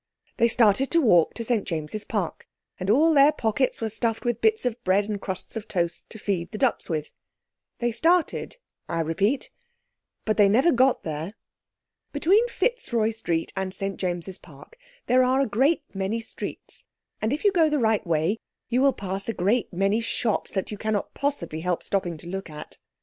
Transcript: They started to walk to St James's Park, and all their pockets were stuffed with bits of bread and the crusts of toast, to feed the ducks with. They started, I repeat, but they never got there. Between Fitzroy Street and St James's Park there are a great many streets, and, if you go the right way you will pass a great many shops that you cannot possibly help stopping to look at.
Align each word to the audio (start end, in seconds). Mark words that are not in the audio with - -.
They 0.37 0.47
started 0.47 0.89
to 0.89 0.99
walk 0.99 1.35
to 1.35 1.43
St 1.43 1.63
James's 1.63 2.05
Park, 2.05 2.47
and 2.79 2.89
all 2.89 3.13
their 3.13 3.31
pockets 3.31 3.81
were 3.81 3.89
stuffed 3.89 4.25
with 4.25 4.41
bits 4.41 4.65
of 4.65 4.83
bread 4.83 5.05
and 5.05 5.13
the 5.13 5.19
crusts 5.19 5.55
of 5.55 5.67
toast, 5.67 6.09
to 6.09 6.17
feed 6.17 6.49
the 6.49 6.57
ducks 6.57 6.89
with. 6.89 7.11
They 7.77 7.91
started, 7.91 8.57
I 8.89 9.01
repeat, 9.01 9.51
but 10.25 10.37
they 10.37 10.49
never 10.49 10.71
got 10.71 11.03
there. 11.03 11.33
Between 12.13 12.47
Fitzroy 12.47 13.11
Street 13.11 13.53
and 13.55 13.75
St 13.75 13.99
James's 13.99 14.39
Park 14.39 14.75
there 15.05 15.23
are 15.23 15.39
a 15.39 15.45
great 15.45 15.83
many 15.93 16.19
streets, 16.19 16.83
and, 17.21 17.31
if 17.31 17.43
you 17.45 17.51
go 17.51 17.69
the 17.69 17.77
right 17.77 18.01
way 18.03 18.37
you 18.69 18.81
will 18.81 18.93
pass 18.93 19.29
a 19.29 19.33
great 19.35 19.71
many 19.71 20.01
shops 20.01 20.51
that 20.53 20.71
you 20.71 20.79
cannot 20.79 21.13
possibly 21.13 21.59
help 21.59 21.83
stopping 21.83 22.17
to 22.17 22.27
look 22.27 22.49
at. 22.49 22.79